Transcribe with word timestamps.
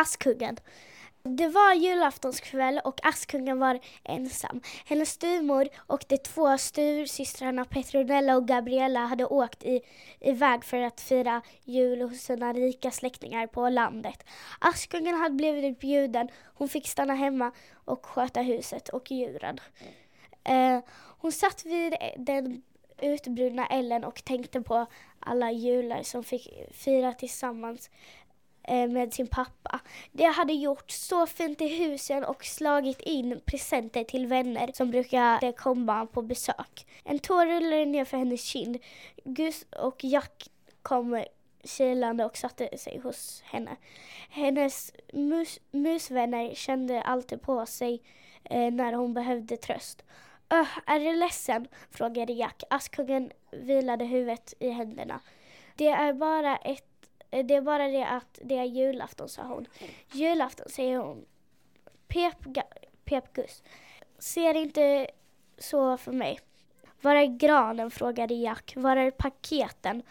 Askungen. 0.00 0.56
Det 1.22 1.48
var 1.48 1.74
julaftonskväll 1.74 2.80
och 2.84 3.06
Askungen 3.06 3.58
var 3.58 3.78
ensam. 4.04 4.60
Hennes 4.86 5.10
styvmor 5.10 5.68
och 5.76 6.04
de 6.08 6.18
två 6.18 6.58
styvsystrarna 6.58 7.64
Petronella 7.64 8.36
och 8.36 8.48
Gabriella 8.48 9.06
hade 9.06 9.24
åkt 9.24 9.64
i, 9.64 9.80
iväg 10.20 10.64
för 10.64 10.80
att 10.80 11.00
fira 11.00 11.42
jul 11.64 12.02
hos 12.02 12.20
sina 12.20 12.52
rika 12.52 12.90
släktingar 12.90 13.46
på 13.46 13.68
landet. 13.68 14.24
Askungen 14.58 15.14
hade 15.14 15.34
blivit 15.34 15.78
bjuden. 15.78 16.28
Hon 16.54 16.68
fick 16.68 16.88
stanna 16.88 17.14
hemma 17.14 17.52
och 17.84 18.06
sköta 18.06 18.40
huset 18.40 18.88
och 18.88 19.10
djuren. 19.10 19.60
Eh, 20.44 20.80
hon 21.18 21.32
satt 21.32 21.64
vid 21.64 21.94
den 22.16 22.62
utbrunna 22.98 23.66
elden 23.66 24.04
och 24.04 24.24
tänkte 24.24 24.60
på 24.60 24.86
alla 25.20 25.52
jular 25.52 26.02
som 26.02 26.24
fick 26.24 26.48
fira 26.72 27.12
tillsammans 27.12 27.90
Eh, 28.68 28.88
med 28.88 29.14
sin 29.14 29.26
pappa. 29.26 29.80
De 30.12 30.24
hade 30.24 30.52
gjort 30.52 30.90
så 30.90 31.26
fint 31.26 31.60
i 31.60 31.68
husen 31.68 32.24
och 32.24 32.44
slagit 32.44 33.00
in 33.00 33.40
presenter 33.44 34.04
till 34.04 34.26
vänner 34.26 34.70
som 34.74 34.90
brukade 34.90 35.52
komma 35.52 36.06
på 36.06 36.22
besök. 36.22 36.86
En 37.04 37.18
tår 37.18 37.46
rullade 37.46 37.84
ner 37.84 38.04
för 38.04 38.16
hennes 38.16 38.44
kind. 38.44 38.78
Gus 39.24 39.66
och 39.82 40.04
Jack 40.04 40.50
kom 40.82 41.24
kilande 41.64 42.24
och 42.24 42.36
satte 42.36 42.78
sig 42.78 42.98
hos 42.98 43.42
henne. 43.44 43.76
Hennes 44.30 44.92
mus 45.12 45.60
musvänner 45.70 46.54
kände 46.54 47.02
alltid 47.02 47.42
på 47.42 47.66
sig 47.66 48.02
eh, 48.44 48.72
när 48.72 48.92
hon 48.92 49.14
behövde 49.14 49.56
tröst. 49.56 50.02
Öh, 50.50 50.78
är 50.86 51.00
du 51.00 51.16
ledsen? 51.16 51.68
frågade 51.90 52.32
Jack. 52.32 52.62
Askungen 52.70 53.32
vilade 53.52 54.04
huvudet 54.04 54.54
i 54.58 54.70
händerna. 54.70 55.20
Det 55.76 55.88
är 55.88 56.12
bara 56.12 56.56
ett 56.56 56.97
Eh, 57.30 57.46
det 57.46 57.54
är 57.54 57.60
bara 57.60 57.88
det 57.88 58.06
att 58.06 58.38
det 58.42 58.58
är 58.58 58.64
julafton, 58.64 59.28
sa 59.28 59.42
hon. 59.42 59.66
Julafton, 60.12 60.68
säger 60.68 60.98
hon. 60.98 61.24
Pep, 62.08 62.36
pep 63.04 63.38
Ser 64.18 64.54
inte 64.54 65.06
så 65.58 65.96
för 65.96 66.12
mig. 66.12 66.40
Var 67.00 67.14
är 67.14 67.26
granen? 67.26 67.90
frågade 67.90 68.34
Jack. 68.34 68.72
Var 68.76 68.96
är 68.96 69.10
paketen? 69.10 70.02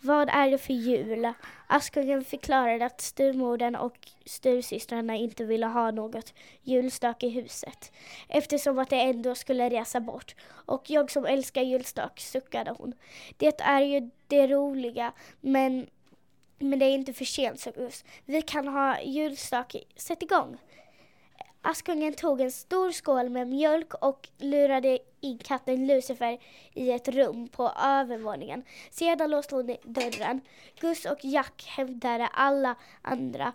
Vad 0.00 0.28
är 0.28 0.50
det 0.50 0.58
för 0.58 0.74
jul? 0.74 1.32
Askungen 1.66 2.24
förklarade 2.24 2.86
att 2.86 3.00
styvmodern 3.00 3.74
och 3.74 3.96
styvsystrarna 4.24 5.16
inte 5.16 5.44
ville 5.44 5.66
ha 5.66 5.90
något 5.90 6.34
julstök 6.62 7.22
i 7.22 7.28
huset 7.28 7.92
eftersom 8.28 8.78
att 8.78 8.90
de 8.90 8.96
ändå 8.96 9.34
skulle 9.34 9.70
resa 9.70 10.00
bort. 10.00 10.34
Och 10.48 10.90
jag 10.90 11.10
som 11.10 11.26
älskar 11.26 11.62
julstök, 11.62 12.20
suckade 12.20 12.74
hon. 12.78 12.94
Det 13.36 13.60
är 13.60 13.80
ju 13.80 14.10
det 14.26 14.46
roliga, 14.46 15.12
men 15.40 15.86
men 16.58 16.78
det 16.78 16.84
är 16.84 16.94
inte 16.94 17.12
för 17.12 17.24
sent, 17.24 17.60
sa 17.60 17.70
Gus. 17.70 18.04
Vi 18.24 18.42
kan 18.42 18.68
ha 18.68 19.00
julstake. 19.00 19.80
Sätt 19.96 20.22
igång. 20.22 20.56
Askungen 21.62 22.14
tog 22.14 22.40
en 22.40 22.52
stor 22.52 22.90
skål 22.90 23.28
med 23.28 23.48
mjölk 23.48 23.94
och 23.94 24.28
lurade 24.38 24.98
in 25.20 25.38
katten 25.38 25.86
Lucifer 25.86 26.38
i 26.74 26.90
ett 26.90 27.08
rum 27.08 27.48
på 27.48 27.72
övervåningen. 27.84 28.62
Sedan 28.90 29.30
låste 29.30 29.54
hon 29.54 29.76
dörren. 29.82 30.40
Gus 30.80 31.04
och 31.04 31.24
Jack 31.24 31.64
hämtade 31.66 32.26
alla 32.26 32.76
andra 33.02 33.52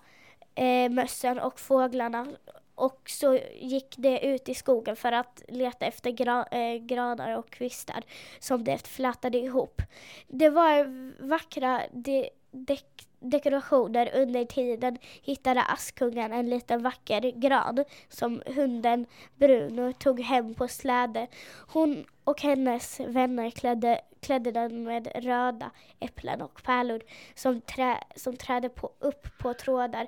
eh, 0.56 0.90
mössen 0.90 1.40
och 1.40 1.60
fåglarna 1.60 2.28
och 2.76 3.10
så 3.10 3.40
gick 3.60 3.98
de 3.98 4.20
ut 4.20 4.50
i 4.50 4.56
skogen 4.56 4.96
för 4.96 5.12
att 5.12 5.44
leta 5.48 5.86
efter 5.86 6.12
gra 6.12 6.46
eh, 6.52 6.76
granar 6.76 7.38
och 7.38 7.50
kvistar 7.50 8.04
som 8.40 8.64
det 8.64 8.88
flätade 8.88 9.38
ihop. 9.38 9.82
Det 10.28 10.50
var 10.50 10.88
vackra 11.28 11.82
de 11.92 12.30
dek 12.52 13.08
dekorationer 13.22 14.12
under 14.14 14.46
tiden 14.46 14.98
hittade 15.22 15.62
Askungen 15.62 16.34
en 16.34 16.50
liten 16.50 16.84
vacker 16.84 17.22
gran 17.22 17.84
som 18.10 18.42
hunden 18.46 19.06
Bruno 19.36 19.94
tog 19.94 20.20
hem 20.20 20.54
på 20.54 20.68
släde. 20.68 21.28
Hon 21.68 22.06
och 22.24 22.42
hennes 22.42 23.00
vänner 23.00 23.50
klädde, 23.50 24.02
klädde 24.20 24.52
den 24.52 24.84
med 24.84 25.08
röda 25.16 25.72
äpplen 26.00 26.42
och 26.42 26.64
pärlor 26.64 27.02
som, 27.36 27.62
trä, 27.62 28.04
som 28.16 28.38
trädde 28.38 28.70
på, 28.70 28.92
upp 29.00 29.28
på 29.40 29.54
trådar. 29.54 30.08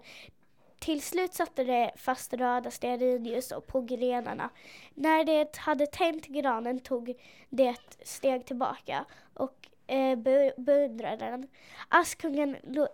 Till 0.80 1.02
slut 1.02 1.34
satte 1.34 1.64
de 1.64 1.92
fast 1.96 2.34
röda 2.34 2.72
stearinljus 2.72 3.54
på 3.68 3.82
grenarna. 3.82 4.50
När 4.94 5.24
det 5.24 5.58
hade 5.58 5.88
tänt 5.88 6.28
granen 6.28 6.80
tog 6.80 7.14
det 7.50 7.68
ett 7.68 7.98
steg 8.04 8.46
tillbaka 8.46 9.06
och 9.34 9.70
eh, 9.88 10.18
beundrade 10.58 11.26
den. 11.26 11.48
Askungen 11.90 12.58
lo 12.64 12.88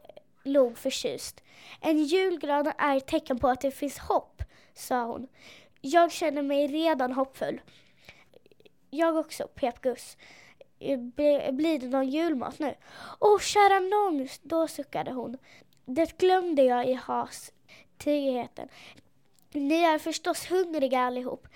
log 0.44 0.78
förtjust. 0.78 1.44
En 1.82 2.04
julgran 2.04 2.72
är 2.78 2.98
ett 2.98 3.08
tecken 3.08 3.40
på 3.40 3.48
att 3.48 3.62
det 3.62 3.72
finns 3.72 3.98
hopp, 3.98 4.44
sa 4.74 5.04
hon. 5.04 5.28
Jag 5.82 6.12
känner 6.12 6.42
mig 6.42 6.68
redan 6.68 7.12
hoppfull. 7.12 7.62
Jag 8.90 9.18
också, 9.18 9.48
pep 9.48 9.82
Gus. 9.82 10.18
Eh, 10.80 11.00
blir 11.52 11.80
det 11.80 11.88
någon 11.88 12.10
julmat 12.10 12.60
nu? 12.60 12.76
Åh, 13.20 13.36
oh, 13.36 13.40
kära 13.40 13.80
nån, 13.80 14.28
då 14.42 14.68
suckade 14.68 15.12
hon. 15.12 15.38
Det 15.86 16.18
glömde 16.18 16.64
jag 16.64 16.90
i 16.90 16.94
hastigheten. 16.94 18.70
Ni 19.52 19.84
är 19.84 20.00
förstås 20.00 20.52
hungriga 20.52 21.00
allihop. 21.00 21.48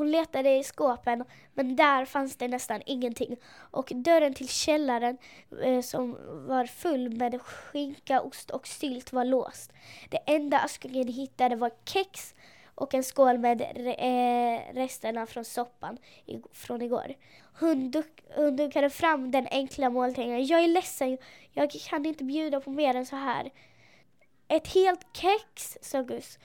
Hon 0.00 0.10
letade 0.10 0.56
i 0.56 0.64
skåpen, 0.64 1.24
men 1.54 1.76
där 1.76 2.04
fanns 2.04 2.36
det 2.36 2.48
nästan 2.48 2.82
ingenting. 2.86 3.36
Och 3.70 3.92
dörren 3.94 4.34
till 4.34 4.48
källaren, 4.48 5.18
eh, 5.62 5.80
som 5.80 6.16
var 6.48 6.66
full 6.66 7.16
med 7.16 7.42
skinka, 7.42 8.20
ost 8.20 8.50
och 8.50 8.66
sylt, 8.66 9.12
var 9.12 9.24
låst. 9.24 9.72
Det 10.08 10.18
enda 10.26 10.58
Askungen 10.58 11.08
hittade 11.08 11.56
var 11.56 11.70
kex 11.84 12.34
och 12.74 12.94
en 12.94 13.02
skål 13.02 13.38
med 13.38 13.60
eh, 13.60 14.74
resterna 14.74 15.26
från 15.26 15.44
soppan 15.44 15.98
i, 16.26 16.42
från 16.52 16.82
igår. 16.82 17.14
Hon, 17.58 17.90
duk, 17.90 18.24
hon 18.36 18.56
dukade 18.56 18.90
fram 18.90 19.30
den 19.30 19.48
enkla 19.50 19.90
måltiden. 19.90 20.46
Jag 20.46 20.60
är 20.60 20.68
ledsen, 20.68 21.18
jag 21.52 21.70
kan 21.70 22.06
inte 22.06 22.24
bjuda 22.24 22.60
på 22.60 22.70
mer 22.70 22.94
än 22.94 23.06
så 23.06 23.16
här. 23.16 23.50
Ett 24.48 24.74
helt 24.74 25.06
kex, 25.12 25.78
sa 25.80 26.02
Gus. 26.02 26.38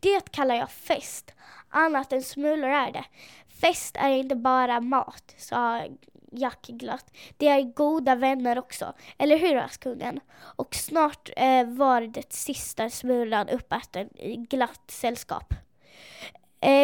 Det 0.00 0.30
kallar 0.32 0.54
jag 0.54 0.70
fest. 0.70 1.34
Annat 1.70 2.12
än 2.12 2.22
smulor 2.22 2.70
är 2.70 2.92
det. 2.92 3.04
Fest 3.60 3.96
är 3.96 4.10
inte 4.10 4.36
bara 4.36 4.80
mat, 4.80 5.34
sa 5.36 5.82
Jack 6.32 6.66
glatt. 6.66 7.10
Det 7.36 7.48
är 7.48 7.62
goda 7.62 8.14
vänner 8.14 8.58
också, 8.58 8.92
eller 9.18 9.38
hur 9.38 9.56
Askungen? 9.56 10.20
Och 10.38 10.74
snart 10.74 11.30
eh, 11.36 11.66
var 11.66 12.00
det 12.00 12.32
sista 12.32 12.90
smulan 12.90 13.48
uppäten 13.48 14.18
i 14.18 14.36
glatt 14.36 14.90
sällskap. 14.90 15.54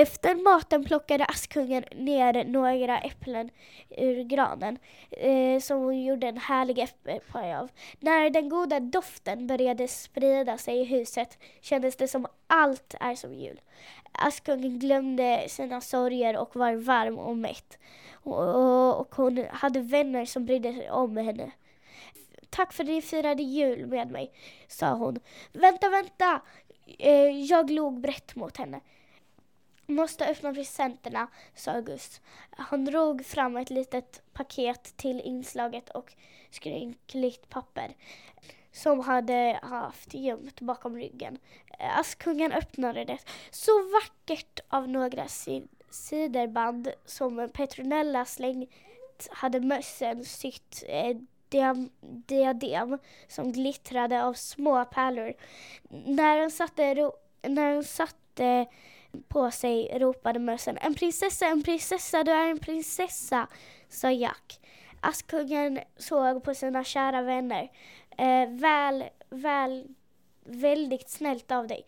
Efter 0.07 0.35
maten 0.35 0.85
plockade 0.85 1.25
Askungen 1.25 1.85
ner 1.95 2.45
några 2.45 3.01
äpplen 3.01 3.51
ur 3.91 4.25
granen 4.25 4.79
eh, 5.11 5.61
som 5.61 5.79
hon 5.79 6.05
gjorde 6.05 6.27
en 6.27 6.37
härlig 6.37 6.79
äppelpaj 6.79 7.55
av. 7.55 7.69
När 8.01 8.31
den 8.31 8.49
goda 8.49 8.81
doften 8.81 9.47
började 9.47 9.89
sprida 9.89 10.59
sig 10.59 10.81
i 10.81 10.85
huset 10.85 11.39
kändes 11.61 11.97
det 11.97 12.09
som 12.09 12.27
allt 12.47 12.95
är 13.01 13.15
som 13.15 13.35
jul. 13.35 13.61
Askungen 14.13 14.79
glömde 14.79 15.45
sina 15.49 15.81
sorger 15.81 16.37
och 16.37 16.57
var 16.57 16.75
varm 16.75 17.19
och 17.19 17.37
mätt. 17.37 17.79
Och, 18.13 19.01
och 19.01 19.15
hon 19.15 19.45
hade 19.51 19.81
vänner 19.81 20.25
som 20.25 20.47
brydde 20.47 20.73
sig 20.73 20.91
om 20.91 21.17
henne. 21.17 21.51
Tack 22.51 22.73
för 22.73 22.85
att 22.85 22.89
ni 22.91 23.03
firade 23.03 23.43
jul 23.43 23.87
med 23.87 24.11
mig, 24.11 24.33
sa 24.69 24.95
hon. 24.95 25.19
Vänta, 25.53 25.89
vänta! 25.89 26.41
Eh, 26.99 27.31
jag 27.31 27.71
log 27.71 28.01
brett 28.01 28.37
mot 28.37 28.57
henne. 28.57 28.81
Måste 29.87 30.27
öppna 30.27 30.55
presenterna, 30.55 31.29
sa 31.55 31.73
August. 31.73 32.21
Han 32.51 32.85
drog 32.85 33.27
fram 33.27 33.57
ett 33.57 33.71
litet 33.71 34.23
paket 34.33 34.97
till 34.97 35.21
inslaget 35.21 35.91
och 35.91 36.13
skrynkligt 36.51 37.49
papper 37.49 37.95
som 38.73 39.01
hade 39.01 39.59
haft 39.63 40.15
gömt 40.15 40.61
bakom 40.61 40.97
ryggen. 40.97 41.39
Askungen 41.79 42.53
öppnade 42.53 43.05
det. 43.05 43.19
Så 43.51 43.71
vackert 43.83 44.61
av 44.69 44.89
några 44.89 45.29
siderband 45.91 46.89
som 47.05 47.51
Petronella 47.55 48.25
slängt 48.25 48.71
hade 49.31 49.61
mössen 49.61 50.25
sytt 50.25 50.85
eh, 50.89 51.17
diadem 52.27 52.99
som 53.29 53.53
glittrade 53.53 54.25
av 54.25 54.35
små 54.35 54.85
pärlor. 54.85 55.33
När 55.89 56.41
hon 56.41 56.51
satte, 56.51 57.11
när 57.43 57.75
hon 57.75 57.85
satte 57.85 58.67
på 59.29 59.51
sig 59.51 59.99
ropade 59.99 60.39
mössen. 60.39 60.79
En 60.81 60.95
prinsessa, 60.95 61.47
en 61.47 61.63
prinsessa, 61.63 62.25
du 62.25 62.31
är 62.31 62.51
en 62.51 62.59
prinsessa, 62.59 63.47
sa 63.89 64.11
Jack. 64.11 64.61
Askungen 65.01 65.81
såg 65.97 66.45
på 66.45 66.55
sina 66.55 66.85
kära 66.85 67.23
vänner. 67.23 67.71
Eh, 68.19 68.49
väl, 68.49 69.05
väl, 69.31 69.87
väldigt 70.45 71.11
snällt 71.11 71.51
av 71.51 71.67
dig, 71.67 71.87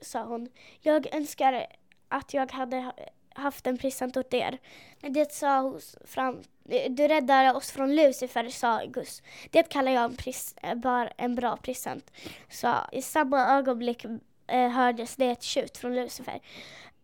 sa 0.00 0.22
hon. 0.22 0.48
Jag 0.80 1.14
önskar 1.14 1.66
att 2.08 2.34
jag 2.34 2.52
hade 2.52 2.92
haft 3.34 3.66
en 3.66 3.78
present 3.78 4.16
åt 4.16 4.34
er. 4.34 4.58
Det 5.00 5.32
sa 5.32 5.60
hon 5.60 5.80
fram 6.04 6.42
du 6.88 7.08
räddade 7.08 7.52
oss 7.52 7.70
från 7.70 7.96
Lucifer, 7.96 8.48
sa 8.48 8.84
Gus. 8.86 9.22
Det 9.50 9.62
kallar 9.62 9.92
jag 9.92 10.04
en, 10.04 10.16
pris, 10.16 10.54
bara 10.76 11.08
en 11.08 11.34
bra 11.34 11.56
present. 11.56 12.10
sa 12.50 12.88
i 12.92 13.02
samma 13.02 13.46
ögonblick 13.58 14.04
eh, 14.46 14.68
hördes 14.68 15.16
det 15.16 15.30
ett 15.30 15.42
tjut 15.42 15.78
från 15.78 15.94
Lucifer. 15.94 16.40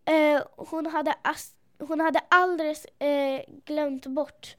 Eh, 0.05 0.41
hon, 0.55 0.85
hade 0.85 1.15
hon 1.79 1.99
hade 1.99 2.19
alldeles 2.29 2.85
eh, 2.85 3.41
glömt 3.65 4.05
bort 4.05 4.55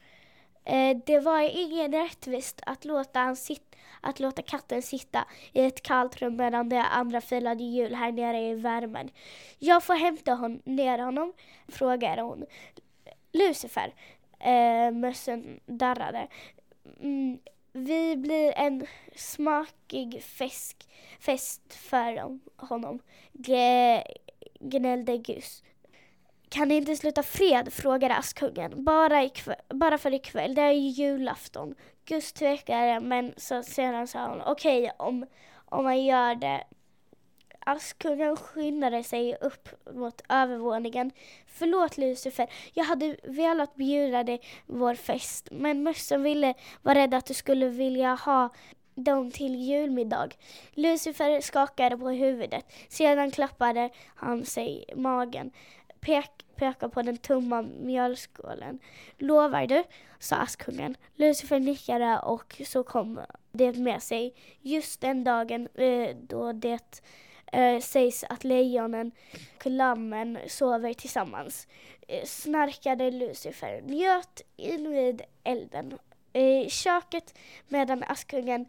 eh, 0.65 0.97
det 1.07 1.19
var 1.21 1.41
ingen 1.41 1.93
rättvist 1.93 2.61
att 2.67 2.85
låta, 2.85 3.21
han 3.21 3.37
sit, 3.37 3.77
att 4.01 4.21
låta 4.21 4.43
katten 4.43 4.83
sitta 4.83 5.25
i 5.53 5.65
ett 5.65 5.83
kallt 5.83 6.17
rum 6.17 6.37
medan 6.37 6.69
de 6.69 6.77
andra 6.77 7.21
firade 7.21 7.65
jul 7.65 7.95
här 7.95 8.13
nere 8.13 8.41
i 8.41 8.55
värmen. 8.55 9.11
Jag 9.59 9.85
får 9.85 9.95
hämta 9.95 10.35
hon, 10.35 10.63
ner 10.65 10.99
honom, 10.99 11.33
frågade 11.69 12.23
hon. 12.23 12.47
Lucifer, 13.33 13.95
eh, 14.39 14.91
mössen 14.91 15.61
darrade. 15.67 16.29
Mm, 17.01 17.39
vi 17.73 18.17
blir 18.17 18.53
en 18.57 18.87
smakig 19.17 20.23
fisk, 20.23 20.89
fest 21.21 21.75
för 21.75 22.39
honom, 22.57 22.99
gnällde 24.61 25.19
Gus. 25.19 25.63
Kan 26.49 26.69
ni 26.69 26.77
inte 26.77 26.97
sluta 26.97 27.23
fred? 27.23 27.73
frågade 27.73 28.17
Askungen. 28.17 28.85
Bara, 28.85 29.25
ikväll, 29.25 29.57
bara 29.69 29.99
för 29.99 30.15
ikväll, 30.15 30.55
det 30.55 30.63
är 30.63 30.73
ju 30.73 30.89
julafton. 30.89 31.75
Gus 32.05 32.33
tvekade, 32.33 33.01
men 33.01 33.35
så 33.37 33.63
sedan 33.63 34.09
sa 34.09 34.29
hon 34.29 34.43
okej 34.43 34.83
okay, 34.83 34.93
om, 34.97 35.27
om 35.65 35.85
man 35.85 36.05
gör 36.05 36.35
det. 36.35 36.65
Askungen 37.67 38.37
skyndade 38.37 39.05
sig 39.05 39.37
upp 39.41 39.69
mot 39.95 40.23
övervåningen. 40.29 41.11
Förlåt 41.47 41.99
Lucifer, 41.99 42.47
jag 42.73 42.85
hade 42.85 43.17
velat 43.23 43.75
bjuda 43.75 44.25
dig 44.25 44.41
vår 44.67 44.95
fest, 44.95 45.49
men 45.51 45.83
mössen 45.83 46.23
ville, 46.23 46.55
var 46.83 46.95
rädd 46.95 47.15
att 47.15 47.27
du 47.27 47.35
skulle 47.35 47.69
vilja 47.69 48.15
ha 48.15 48.49
dem 48.95 49.31
till 49.31 49.55
julmiddag. 49.55 50.29
Lucifer 50.75 51.41
skakade 51.41 51.99
på 51.99 52.09
huvudet. 52.09 52.73
Sedan 52.89 53.31
klappade 53.31 53.91
han 54.15 54.45
sig 54.45 54.85
i 54.89 54.95
magen. 54.95 55.51
Pek, 56.01 56.31
pekade 56.57 56.93
på 56.93 57.03
den 57.03 57.17
tomma 57.17 57.63
mjölskålen. 57.63 58.79
Lovar 59.19 59.67
du? 59.67 59.85
sa 60.19 60.37
Askungen. 60.37 60.97
Lucifer 61.15 61.61
nickade 61.61 62.19
och 62.19 62.63
så 62.67 62.83
kom 62.83 63.21
det 63.53 63.73
med 63.73 64.03
sig. 64.03 64.35
Just 64.61 65.01
den 65.01 65.25
dagen 65.25 65.69
eh, 65.75 66.17
då 66.17 66.53
det 66.53 67.03
eh, 67.53 67.81
sägs 67.81 68.25
att 68.25 68.45
lejonen 68.45 69.13
och 69.57 69.67
lammen 69.67 70.39
sover 70.49 70.95
tillsammans 70.95 71.69
eh, 72.09 72.25
snarkade 72.25 73.11
Lucifer, 73.11 73.81
njöt 73.81 74.43
invid 74.57 75.23
elden 75.45 75.99
i 76.33 76.71
köket 76.71 77.39
medan 77.69 78.05
Askungen, 78.09 78.67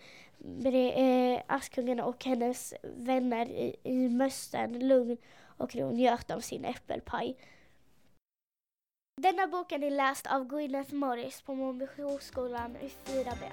eh, 0.65 1.41
Askungen 1.47 2.00
och 2.00 2.25
hennes 2.25 2.74
vänner 2.83 3.45
i, 3.45 3.75
i 3.83 4.09
mössen 4.09 4.88
lugn 4.88 5.18
och 5.57 5.75
ro 5.75 5.91
njöt 5.91 6.31
av 6.31 6.39
sin 6.39 6.65
äppelpaj. 6.65 7.38
Denna 9.21 9.47
boken 9.47 9.83
är 9.83 9.91
läst 9.91 10.27
av 10.27 10.47
Gwyneth 10.47 10.94
Morris 10.94 11.41
på 11.41 11.56
Montbysjöskolan 11.56 12.75
i 12.75 12.88
4B. 13.06 13.44